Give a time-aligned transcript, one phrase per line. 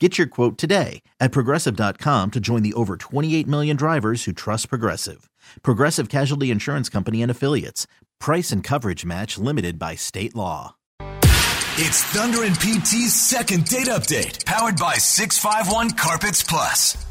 [0.00, 4.68] Get your quote today at progressive.com to join the over 28 million drivers who trust
[4.68, 5.30] Progressive.
[5.62, 7.86] Progressive Casualty Insurance Company and Affiliates.
[8.18, 10.74] Price and coverage match limited by state law.
[11.76, 17.06] It's Thunder and PT's second date update, powered by 651 Carpets Plus.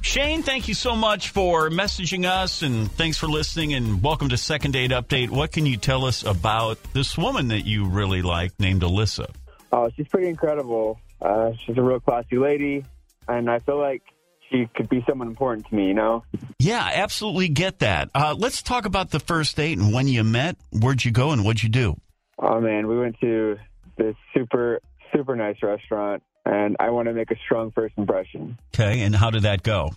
[0.00, 4.36] Shane, thank you so much for messaging us and thanks for listening and welcome to
[4.36, 5.30] Second Date Update.
[5.30, 9.30] What can you tell us about this woman that you really like named Alyssa?
[9.70, 11.00] Oh, she's pretty incredible.
[11.20, 12.84] Uh, she's a real classy lady,
[13.28, 14.02] and I feel like
[14.50, 16.24] she could be someone important to me, you know?
[16.58, 18.10] Yeah, absolutely get that.
[18.14, 20.56] Uh, let's talk about the first date and when you met.
[20.70, 21.96] Where'd you go and what'd you do?
[22.38, 23.56] Oh, man, we went to
[23.96, 24.80] this super,
[25.14, 28.58] super nice restaurant, and I want to make a strong first impression.
[28.74, 29.90] Okay, and how did that go?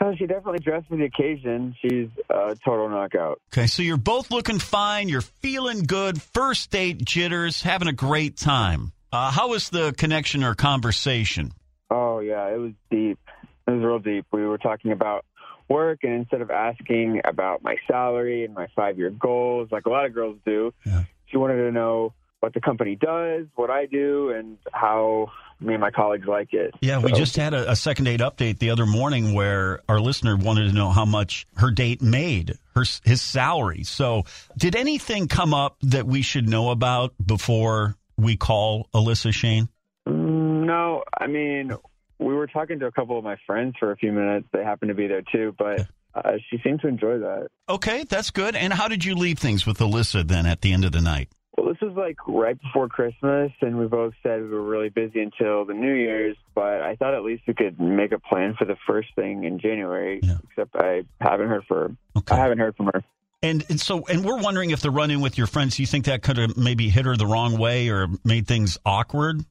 [0.00, 1.74] Oh, she definitely dressed for the occasion.
[1.80, 3.40] She's a total knockout.
[3.52, 5.08] Okay, so you're both looking fine.
[5.08, 6.20] You're feeling good.
[6.20, 8.92] First date jitters, having a great time.
[9.16, 11.50] Uh, how was the connection or conversation?
[11.90, 13.18] Oh, yeah, it was deep.
[13.66, 14.26] It was real deep.
[14.30, 15.24] We were talking about
[15.70, 19.88] work, and instead of asking about my salary and my five year goals, like a
[19.88, 21.04] lot of girls do, Yeah.
[21.30, 25.80] she wanted to know what the company does, what I do, and how me and
[25.80, 26.74] my colleagues like it.
[26.82, 30.36] Yeah, we just had a, a second date update the other morning where our listener
[30.36, 33.82] wanted to know how much her date made, her his salary.
[33.84, 34.24] So,
[34.58, 39.68] did anything come up that we should know about before we call Alyssa Shane?
[40.06, 41.72] No, I mean,
[42.18, 44.46] we were talking to a couple of my friends for a few minutes.
[44.52, 47.48] They happened to be there too, but uh, she seemed to enjoy that.
[47.68, 48.56] Okay, that's good.
[48.56, 51.28] And how did you leave things with Alyssa then at the end of the night?
[51.56, 55.20] Well, this was like right before Christmas, and we both said we were really busy
[55.20, 56.36] until the New Year's.
[56.54, 59.58] But I thought at least we could make a plan for the first thing in
[59.58, 60.20] January.
[60.22, 60.36] Yeah.
[60.50, 62.34] Except I haven't heard for Okay.
[62.34, 63.02] I haven't heard from her.
[63.42, 66.06] And, and so, and we're wondering if the run in with your friends, you think
[66.06, 69.44] that could have maybe hit her the wrong way or made things awkward?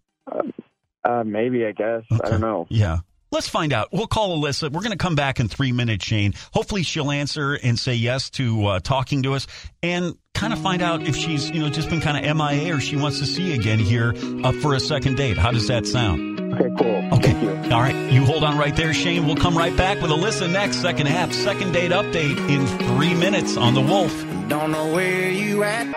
[1.04, 2.66] Uh, maybe I guess I don't know.
[2.70, 3.00] Yeah.
[3.32, 3.90] Let's find out.
[3.92, 4.72] We'll call Alyssa.
[4.72, 6.34] We're going to come back in three minutes, Shane.
[6.54, 9.46] Hopefully, she'll answer and say yes to uh, talking to us
[9.84, 12.80] and kind of find out if she's, you know, just been kind of MIA or
[12.80, 14.14] she wants to see you again here
[14.44, 15.38] uh, for a second date.
[15.38, 16.35] How does that sound?
[16.56, 17.14] Okay, cool.
[17.18, 17.34] Okay.
[17.34, 17.74] Thank you.
[17.74, 18.12] All right.
[18.12, 19.26] You hold on right there, Shane.
[19.26, 23.58] We'll come right back with Alyssa next, second half, second date update in three minutes
[23.58, 24.14] on The Wolf.
[24.48, 25.94] Don't know where you at.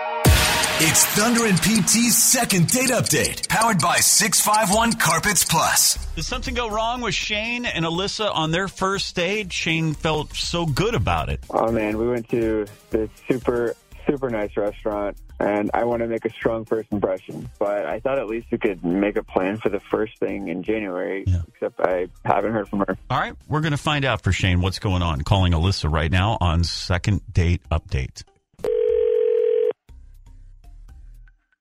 [0.81, 5.97] It's Thunder and PT's second date update, powered by 651 Carpets Plus.
[6.15, 9.51] Did something go wrong with Shane and Alyssa on their first date?
[9.53, 11.41] Shane felt so good about it.
[11.49, 13.75] Oh man, we went to this super
[14.09, 17.49] super nice restaurant, and I want to make a strong first impression.
[17.59, 20.63] But I thought at least we could make a plan for the first thing in
[20.63, 21.23] January.
[21.27, 21.41] Yeah.
[21.47, 22.97] Except I haven't heard from her.
[23.09, 25.21] All right, we're going to find out for Shane what's going on.
[25.21, 28.23] Calling Alyssa right now on second date update.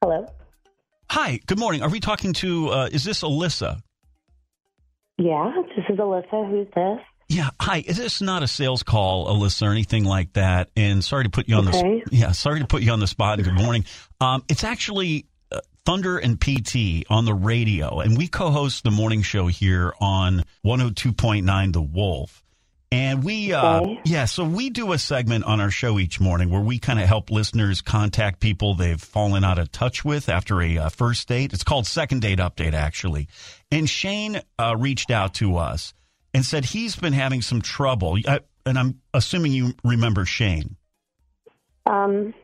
[0.03, 0.27] Hello.
[1.11, 1.83] Hi, good morning.
[1.83, 2.69] Are we talking to?
[2.69, 3.81] Uh, is this Alyssa?
[5.17, 6.49] Yeah, this is Alyssa.
[6.49, 6.99] Who's this?
[7.29, 7.51] Yeah.
[7.61, 7.85] Hi.
[7.87, 10.71] Is this not a sales call, Alyssa, or anything like that?
[10.77, 12.03] And sorry to put you on the Okay.
[12.07, 12.33] the yeah.
[12.33, 13.39] Sorry to put you on the spot.
[13.39, 13.85] And good morning.
[14.21, 19.21] Um, it's actually uh, Thunder and PT on the radio, and we co-host the morning
[19.23, 22.43] show here on 102.9 The Wolf.
[22.91, 24.01] And we, uh, Okay.
[24.07, 27.07] yeah, so we do a segment on our show each morning where we kind of
[27.07, 31.53] help listeners contact people they've fallen out of touch with after a uh, first date.
[31.53, 33.29] It's called Second Date Update, actually.
[33.71, 35.93] And Shane uh, reached out to us
[36.35, 38.19] and said he's been having some trouble.
[38.27, 40.77] I, and I'm assuming you remember Shane.
[41.87, 42.35] Um,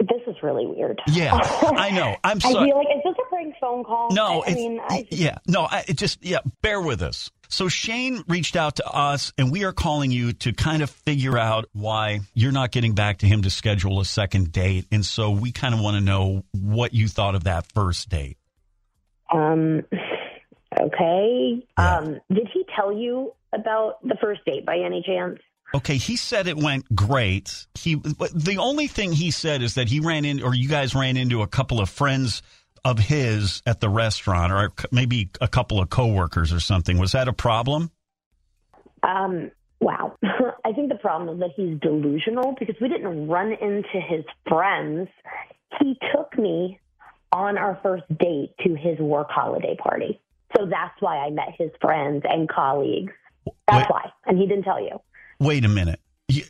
[0.00, 1.00] this is really weird.
[1.06, 2.16] Yeah, I know.
[2.24, 2.68] I'm I sorry.
[2.68, 4.10] feel like is this a prank phone call?
[4.10, 7.30] No, I, I mean, I, yeah, no, I, it just yeah, bear with us.
[7.48, 11.36] So Shane reached out to us, and we are calling you to kind of figure
[11.38, 15.30] out why you're not getting back to him to schedule a second date, and so
[15.30, 18.38] we kind of want to know what you thought of that first date.
[19.32, 19.82] um,
[20.82, 21.66] okay?
[21.78, 21.96] Yeah.
[21.98, 25.38] Um, did he tell you about the first date by any chance?
[25.74, 27.66] Okay, he said it went great.
[27.74, 31.16] He the only thing he said is that he ran in, or you guys ran
[31.16, 32.42] into a couple of friends
[32.84, 36.98] of his at the restaurant, or maybe a couple of coworkers or something.
[36.98, 37.90] Was that a problem?
[39.02, 39.50] Um,
[39.80, 40.16] wow.
[40.64, 45.08] I think the problem is that he's delusional because we didn't run into his friends.
[45.80, 46.78] He took me
[47.32, 50.20] on our first date to his work holiday party.
[50.62, 53.12] So that's why I met his friends and colleagues.
[53.66, 53.90] That's Wait.
[53.90, 54.12] why.
[54.26, 55.00] And he didn't tell you.
[55.40, 56.00] Wait a minute.
[56.28, 56.44] You-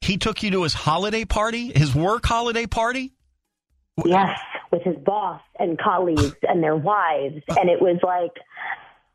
[0.00, 3.12] He took you to his holiday party, his work holiday party.
[4.04, 4.38] Yes,
[4.72, 7.40] with his boss and colleagues and their wives.
[7.48, 8.32] And it was like,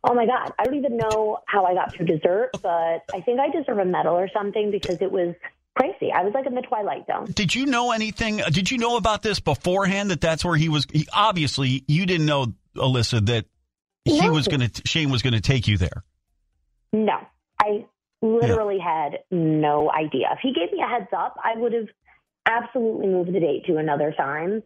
[0.04, 3.40] oh my God, I don't even know how I got through dessert, but I think
[3.40, 5.36] I deserve a medal or something because it was
[5.78, 6.12] crazy.
[6.12, 7.26] I was like in the twilight zone.
[7.34, 8.38] Did you know anything?
[8.52, 10.12] Did you know about this beforehand?
[10.12, 10.86] That that's where he was.
[10.92, 13.46] He, obviously, you didn't know, Alyssa, that
[14.12, 14.32] he No.
[14.32, 14.82] was going to.
[14.86, 16.04] Shane was going to take you there.
[16.94, 17.18] No,
[17.62, 17.86] I
[18.22, 20.30] literally had no idea.
[20.34, 21.88] If he gave me a heads up, I would have
[22.46, 24.64] absolutely moved the date to another time.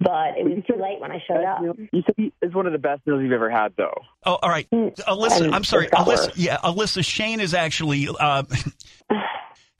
[0.00, 1.62] But it was too late when I showed up.
[1.92, 3.94] You said he- it's one of the best meals you've ever had, though.
[4.26, 5.52] Oh, all right, Mm, Alyssa.
[5.52, 6.32] I'm sorry, Alyssa.
[6.34, 7.04] Yeah, Alyssa.
[7.04, 8.08] Shane is actually.
[8.08, 8.42] Uh,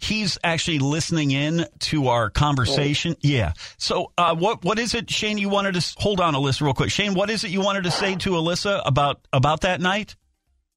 [0.04, 3.16] He's actually listening in to our conversation.
[3.20, 3.54] Yeah.
[3.78, 5.38] So, uh, what what is it, Shane?
[5.38, 6.90] You wanted to hold on, Alyssa, real quick.
[6.90, 10.14] Shane, what is it you wanted to say to Alyssa about about that night?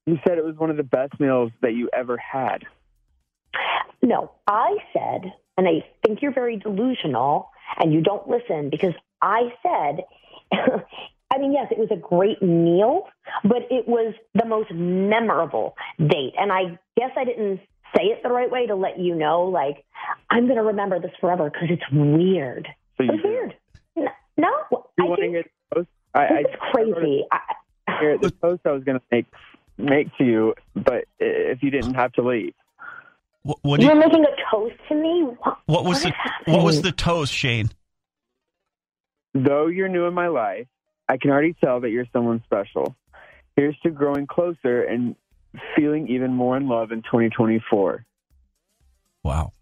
[0.06, 2.64] You said it was one of the best meals that you ever had.
[4.02, 9.52] No, I said, and I think you're very delusional and you don't listen because I
[9.62, 10.04] said,
[11.30, 13.02] I mean, yes, it was a great meal,
[13.42, 16.32] but it was the most memorable date.
[16.38, 17.60] And I guess I didn't
[17.96, 19.84] say it the right way to let you know, like,
[20.30, 22.68] I'm going to remember this forever because it's weird.
[22.96, 23.54] So It you was weird.
[23.96, 24.48] N- No,
[24.98, 25.88] You I want to think hear the toast?
[26.14, 27.24] I, I, it's crazy.
[27.30, 27.38] I,
[28.00, 29.26] Here, the toast I was going to make
[29.80, 32.52] make to you, but if you didn't have to leave.
[33.44, 35.22] What, what, You're making a toast to me?
[35.38, 36.56] What, what was what the happening?
[36.56, 37.70] what was the toast, Shane?
[39.34, 40.66] Though you're new in my life,
[41.08, 42.96] I can already tell that you're someone special.
[43.56, 45.14] Here's to growing closer and
[45.76, 48.04] feeling even more in love in 2024.
[49.24, 49.52] Wow.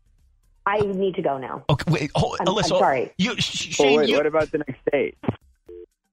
[0.66, 1.64] I need to go now.
[1.70, 2.68] Okay, wait, hold, I'm- I'm Alyssa.
[2.68, 3.12] sorry.
[3.18, 5.16] You, Sh- Well, Shane, wait, you, what about the next date?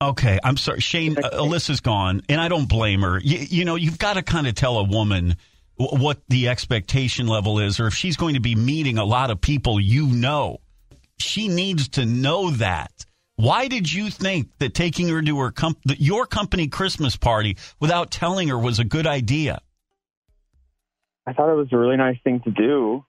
[0.00, 1.16] Okay, I'm sorry, Shane.
[1.18, 3.18] Uh, Alyssa's gone, and I don't blame her.
[3.20, 5.36] You, you know, you've got to kind of tell a woman
[5.78, 9.30] w- what the expectation level is, or if she's going to be meeting a lot
[9.30, 10.58] of people you know,
[11.18, 12.92] she needs to know that.
[13.36, 17.56] Why did you think that taking her to her com- that your company Christmas party
[17.80, 19.60] without telling her was a good idea?
[21.26, 23.04] I thought it was a really nice thing to do.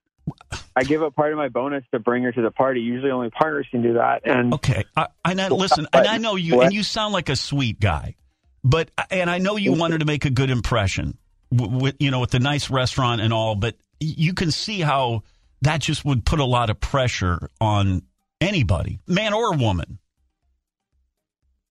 [0.75, 2.81] I give up part of my bonus to bring her to the party.
[2.81, 4.21] Usually, only partners can do that.
[4.25, 7.79] And Okay, I, I listen, and I know you, and you sound like a sweet
[7.79, 8.15] guy,
[8.63, 11.17] but and I know you wanted to make a good impression
[11.51, 15.21] with you know with the nice restaurant and all, but you can see how
[15.61, 18.01] that just would put a lot of pressure on
[18.41, 19.99] anybody, man or woman.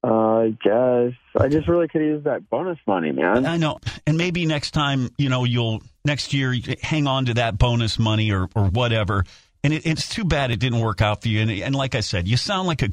[0.04, 3.46] I guess I just really could use that bonus money, man.
[3.46, 7.56] I know, and maybe next time you know you'll next year hang on to that
[7.58, 9.24] bonus money or or whatever.
[9.62, 11.40] And it, it's too bad it didn't work out for you.
[11.40, 12.90] And, and like I said, you sound like a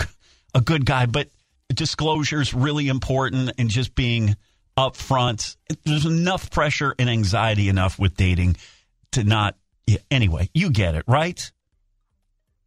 [0.56, 1.28] a good guy, but
[1.74, 4.36] disclosure is really important, and just being
[4.78, 5.58] upfront.
[5.84, 8.58] There's enough pressure and anxiety enough with dating
[9.12, 9.58] to not.
[9.86, 11.52] Yeah, anyway, you get it, right?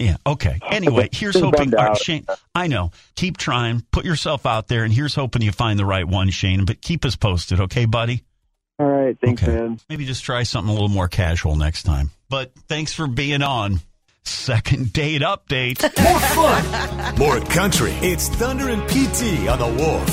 [0.04, 0.16] Yeah.
[0.26, 0.58] Okay.
[0.70, 1.70] Anyway, here's hoping.
[1.70, 1.98] bummed all right, out.
[1.98, 2.90] Shane, I know.
[3.16, 3.82] Keep trying.
[3.90, 6.64] Put yourself out there, and here's hoping you find the right one, Shane.
[6.64, 8.22] But keep us posted, okay, buddy?
[8.78, 9.52] All right, thanks, Okay.
[9.52, 9.80] man.
[9.88, 12.10] Maybe just try something a little more casual next time.
[12.28, 13.80] But thanks for being on.
[14.24, 15.80] Second date update.
[16.02, 17.92] More fun, more country.
[18.00, 20.10] It's Thunder and PT on the Wolf.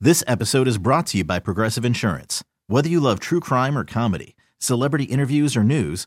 [0.00, 2.44] This episode is brought to you by Progressive Insurance.
[2.68, 6.06] Whether you love true crime or comedy, celebrity interviews or news,